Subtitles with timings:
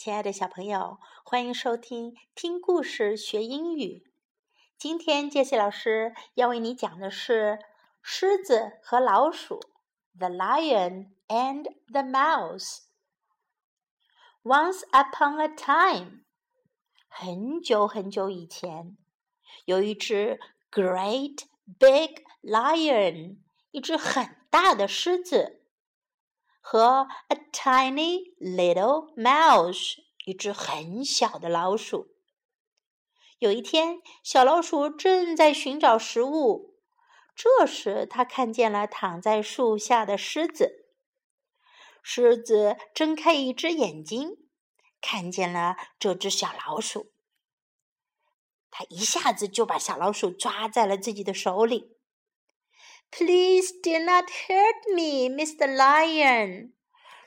[0.00, 4.10] 亲爱的小朋友，欢迎收听听故事学英语。
[4.78, 7.58] 今天杰西老师要为你讲的是
[8.00, 9.60] 《狮子和老鼠》
[10.18, 12.84] （The Lion and the Mouse）。
[14.42, 16.22] Once upon a time，
[17.06, 18.96] 很久很久以前，
[19.66, 20.40] 有一只
[20.70, 21.42] Great
[21.78, 23.36] Big Lion，
[23.70, 25.59] 一只很大的狮子。
[26.60, 32.14] 和 a tiny little mouse，一只很小的老鼠。
[33.38, 36.76] 有一天，小老鼠正在寻找食物，
[37.34, 40.86] 这时它看见了躺在树下的狮子。
[42.02, 44.48] 狮子睁开一只眼睛，
[45.00, 47.12] 看见了这只小老鼠，
[48.70, 51.96] 它一下子就把小老鼠抓在了自己的手里。
[53.12, 55.66] Please do not hurt me, Mr.
[55.66, 56.72] Lion。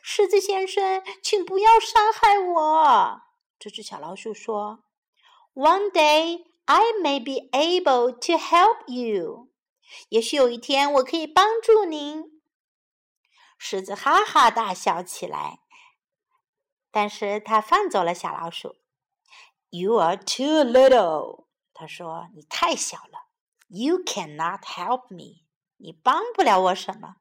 [0.02, 3.22] 狮子先生，请不要伤害我。
[3.60, 4.84] 这只小老鼠说
[5.54, 9.50] ：“One day I may be able to help you。
[10.10, 12.42] 也许有一天我可以帮助您。”
[13.60, 15.60] 狮子哈哈大笑起来，
[16.92, 18.76] 但是他放走了小老鼠。
[19.70, 23.30] “You are too little。”他说：“你太小了。
[23.68, 25.43] ”“You cannot help me。”
[25.84, 27.18] 你帮不了我什么，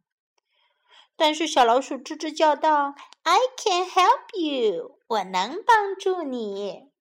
[1.16, 6.92] 但是小老鼠吱吱叫道：“I can help you，我能帮助你。”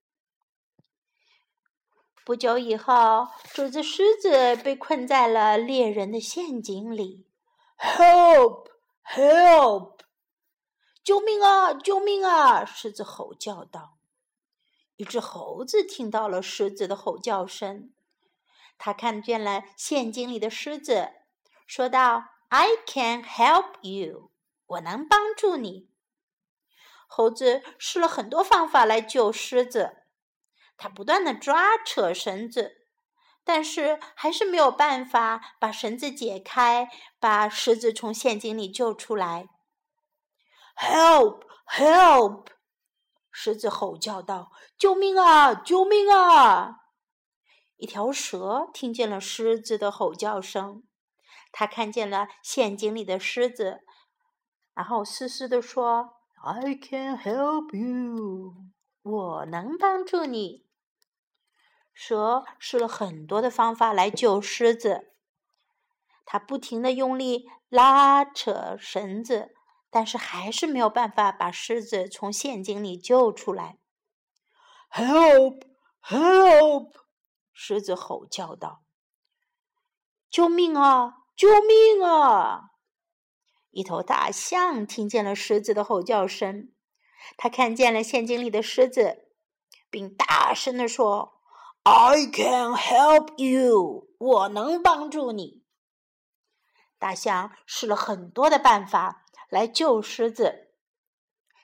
[2.26, 7.28] 不久以后，这只狮子被困在了猎人的陷阱里。
[7.78, 10.00] “Help！Help！
[11.04, 11.76] 救命啊！
[11.76, 14.00] 救命啊！”狮子吼叫道。
[14.96, 17.94] 一只猴子听到了狮子的吼叫声，
[18.80, 21.12] 它看见了陷阱里的狮子。
[21.72, 24.30] 说道：“I can help you，
[24.66, 25.90] 我能帮助你。”
[27.08, 30.04] 猴子试了很多方法来救狮子，
[30.76, 32.90] 他不断的抓扯绳子，
[33.46, 36.90] 但是还是没有办法把绳子解开，
[37.22, 39.48] 把狮子从陷阱里救出来。
[40.76, 42.48] “Help！Help！”
[43.32, 45.54] 狮子吼叫道：“救命啊！
[45.54, 46.82] 救命啊！”
[47.80, 50.84] 一条蛇听见了狮子的吼叫声。
[51.52, 53.84] 他看见了陷阱里的狮子，
[54.74, 58.56] 然后嘶嘶地说：“I can help you，
[59.02, 60.66] 我能帮助你。”
[61.94, 65.14] 蛇试了很多的方法来救狮子，
[66.26, 69.54] 它不停的用力拉扯绳子，
[69.90, 73.78] 但是还是没有办法把狮子从陷阱里救出来。
[74.92, 76.94] “Help！Help！”
[77.54, 78.84] 狮子吼叫道
[80.32, 82.74] ：“救命啊！”救命啊！
[83.72, 86.72] 一头大象听见了狮子的吼叫声，
[87.36, 89.26] 他看见了陷阱里的狮子，
[89.90, 91.42] 并大声地说
[91.82, 95.64] ：“I can help you，我能帮助你。”
[97.00, 100.76] 大象试了很多的办法来救狮子，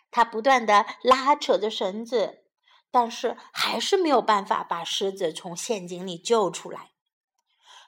[0.10, 2.46] 他不断的拉扯着绳子，
[2.90, 6.94] 但是还是没有办法把狮子从陷阱里救出来。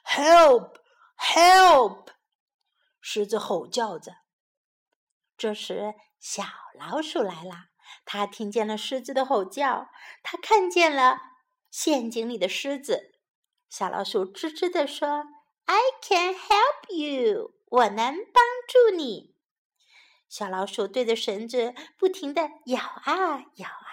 [0.04, 0.74] Help！
[1.20, 2.08] Help！
[3.00, 4.16] 狮子吼叫着。
[5.36, 6.44] 这时，小
[6.78, 7.66] 老鼠来了。
[8.04, 9.90] 它听见了狮子的吼叫，
[10.22, 11.18] 它看见了
[11.70, 13.12] 陷阱里的狮子。
[13.68, 15.24] 小老鼠吱吱地说
[15.66, 19.34] ：“I can help you，我能帮助你。”
[20.28, 23.86] 小老鼠对着绳子不停地咬啊咬啊，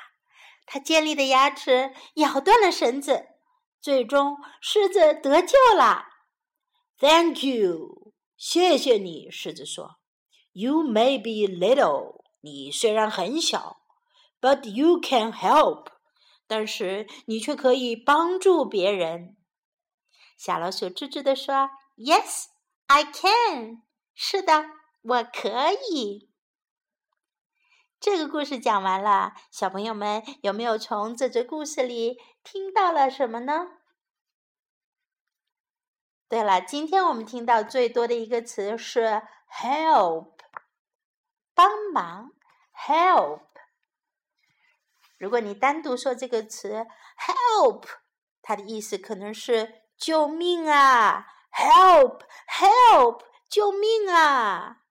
[0.65, 3.27] 它尖利的牙齿咬断了绳子。
[3.81, 6.05] 最终，狮子得救了。
[6.99, 9.29] Thank you，谢谢你。
[9.29, 9.99] 狮子说
[10.53, 13.77] ：“You may be little，你虽然很小
[14.41, 15.89] ，but you can help，
[16.47, 19.37] 但是你却可以帮助别人。”
[20.35, 23.83] 小老鼠吱吱地说：“Yes，I can。
[24.15, 24.65] 是的，
[25.03, 26.31] 我可以。”
[28.01, 33.67] 这个故事讲完了，小朋友们有没有从这则故事里听到了什么呢？
[36.29, 40.33] 对了，今天我们听到最多的一个词是 “help”，
[41.53, 42.33] 帮忙。
[42.75, 43.41] help。
[45.17, 46.85] 如果你单独说这个词
[47.17, 47.85] “help”，
[48.41, 54.83] 它的意思可能是“救命啊 ”，“help”，“help”，救命啊！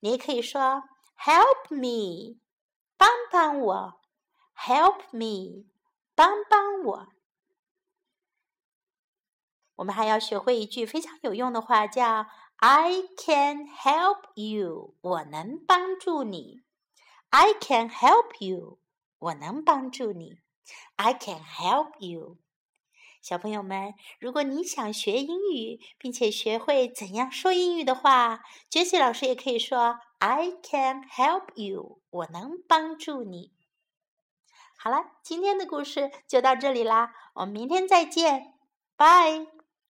[0.00, 0.84] 你也可以说
[1.18, 2.38] “help me”，
[2.96, 4.00] 帮帮我
[4.56, 5.66] ，“help me”，
[6.14, 7.08] 帮帮我。
[9.78, 12.26] 我们还要学会一句非常有用的话，叫
[12.56, 16.62] "I can help you"，我能帮助你。
[17.30, 18.78] I can help you，
[19.18, 20.40] 我能帮助你。
[20.96, 22.38] I can help you。
[23.22, 32.00] 小朋友们，如果你想学英语，并且学会怎样说英语的话杰西老师也可以说 I can help you。
[32.10, 33.52] 我能帮助你。
[34.76, 38.54] 好了，今天的故事就到这里啦，我们明天再见，
[38.96, 39.57] 拜。